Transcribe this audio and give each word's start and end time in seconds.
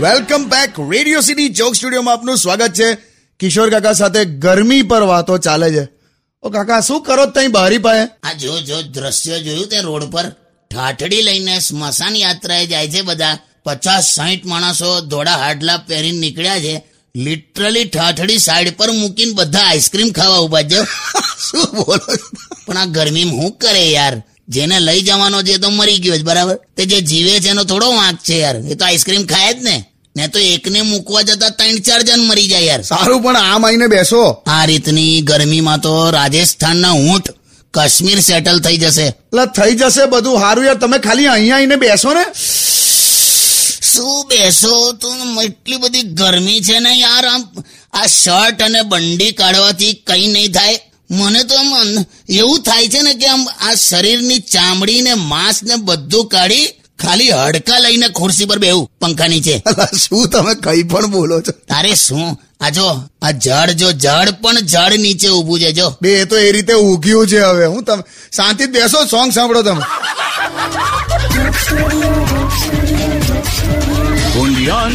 Welcome 0.00 0.44
back 0.48 0.80
Radio 0.90 1.20
City 1.20 1.48
joke 1.48 1.74
સ્ટુડિયોમાં 1.74 2.14
આપનું 2.14 2.36
સ્વાગત 2.36 2.72
છે. 2.74 2.94
કિશોર 3.40 3.70
કાકા 3.70 3.92
સાથે 3.92 4.24
ગરમી 4.24 4.82
પર 4.82 5.02
વાતો 5.02 5.38
ચાલે 5.38 5.72
છે. 5.72 5.88
ઓ 6.42 6.50
કાકા 6.50 6.80
શું 6.80 7.02
કરો 7.02 7.26
તઈ 7.26 7.46
બહારી 7.46 7.78
પાએ 7.78 8.04
આ 8.22 8.32
જો 8.32 8.60
જો 8.60 8.82
દ્રશ્ય 8.82 9.40
જોયું 9.40 9.68
તે 9.68 9.80
રોડ 9.80 10.02
પર 10.02 10.24
ઠાઠડી 10.70 11.22
લઈને 11.22 11.60
સ્મશાન 11.60 12.16
યાત્રાએ 12.16 12.66
જાય 12.66 12.88
છે 12.88 13.02
બધા. 13.02 13.38
પચાસ 13.64 14.14
સાહીઠ 14.14 14.44
માણસો 14.44 15.00
ધોળા 15.00 15.36
હાડલા 15.36 15.76
પહેરીને 15.76 16.18
નીકળ્યા 16.18 16.58
છે. 16.58 16.82
લિટરલી 17.16 17.84
ઠાઠડી 17.84 18.38
સાઈડ 18.38 18.76
પર 18.76 18.90
મૂકીને 18.90 19.32
બધા 19.32 19.58
આઈસ્ક્રીમ 19.58 20.12
ખાવા 20.12 20.38
ઊભા 20.38 20.62
છે. 20.62 20.78
શું 21.50 21.76
બોલો 21.76 22.14
પણ 22.66 22.76
આ 22.76 22.84
ગરમીમાં 22.84 23.34
હું 23.34 23.58
કરે 23.58 23.90
યાર? 23.90 24.22
જેને 24.48 24.80
લઈ 24.80 25.02
જવાનો 25.02 25.42
છે 25.42 25.58
તો 25.58 25.70
મરી 25.70 25.98
ગયો 25.98 26.16
છે 26.16 26.22
બરાબર? 26.22 26.58
તે 26.76 26.86
જે 26.86 27.00
જીવે 27.00 27.40
છે 27.40 27.48
એનો 27.48 27.64
થોડો 27.64 27.92
વાંક 27.92 28.18
છે 28.18 28.38
યાર. 28.38 28.56
એ 28.56 28.74
તો 28.74 28.84
આઈસ્ક્રીમ 28.84 29.26
ખાય 29.26 29.54
જ 29.54 29.56
ને. 29.62 29.84
ને 30.16 30.28
તો 30.28 30.38
એકને 30.38 30.82
મૂકવા 30.82 31.22
જતા 31.22 31.48
ત્રણ 31.48 31.78
ચાર 31.78 32.02
જણ 32.02 32.20
મરી 32.20 32.48
જાય 32.48 32.62
યાર. 32.62 32.82
સારું 32.82 33.22
પણ 33.22 33.36
આમ 33.36 33.66
આવીને 33.66 33.86
બેસો. 33.86 34.42
આ 34.46 34.64
રીતની 34.64 35.20
ગરમીમાં 35.20 35.80
તો 35.80 36.10
રાજસ્થાનના 36.10 36.92
ઊંટ 36.92 37.28
કાશ્મીર 37.70 38.20
સેટલ 38.20 38.58
થઈ 38.60 38.76
જશે. 38.76 39.06
એટલે 39.06 39.46
થઈ 39.46 39.74
જશે 39.74 40.06
બધું 40.06 40.40
સારું 40.40 40.64
યાર. 40.64 40.74
તમે 40.74 40.98
ખાલી 40.98 41.26
અહીંયા 41.26 41.56
આવીને 41.56 41.76
બેસો 41.76 42.14
ને. 42.14 42.24
શું 43.94 44.28
બેસો? 44.28 44.92
તો 44.92 45.08
એટલી 45.42 45.76
બધી 45.76 46.02
ગરમી 46.02 46.60
છે 46.60 46.78
ને 46.78 46.92
યાર. 46.98 47.26
આમ 47.26 47.42
આ 47.92 48.06
શર્ટ 48.06 48.62
અને 48.62 48.82
બંડી 48.82 49.32
કાઢવાથી 49.32 49.92
કઈ 49.92 50.26
નહીં 50.26 50.52
થાય. 50.52 50.78
મને 51.10 51.44
તો 51.44 51.54
આમ 51.56 52.04
એવું 52.28 52.62
થાય 52.62 52.88
છે 52.88 53.02
ને 53.02 53.14
કે 53.14 53.26
આમ 53.26 53.48
આ 53.60 53.74
શરીરની 53.74 54.38
ચામડી 54.38 55.00
ને 55.00 55.14
માંસ 55.14 55.62
ને 55.62 55.76
બધું 55.76 56.26
કાઢી 56.26 56.66
ખાલી 56.98 57.30
હડકા 57.30 57.78
લઈને 57.78 58.08
ખુરશી 58.08 58.44
પર 58.44 58.58
બેવું 58.58 58.90
પંખા 59.00 59.28
નીચે. 59.28 59.62
શું 60.08 60.28
તમે 60.28 60.54
કઈ 60.54 60.82
પણ 60.82 61.06
બોલો 61.06 61.40
છો? 61.40 61.52
તારે 61.52 61.94
શું? 61.94 62.38
આ 62.60 62.68
જો 62.68 63.02
આ 63.22 63.30
જળ 63.30 63.70
જો 63.70 63.92
જળ 63.92 64.30
પણ 64.30 64.60
જળ 64.60 64.98
નીચે 64.98 65.28
ઊભું 65.28 65.60
છે 65.60 65.72
જો. 65.72 65.96
બે 66.02 66.24
તો 66.24 66.36
એ 66.36 66.52
રીતે 66.52 66.72
ઉગ્યું 66.72 67.26
છે 67.26 67.40
હવે. 67.40 67.66
હું 67.66 67.84
તમે 67.84 68.02
શાંતિ 68.36 68.66
બેસો 68.66 69.04
સોંગ 69.04 69.32
સાંભળો 69.32 69.62
તમે. 69.62 69.82
Kundian. 74.34 74.92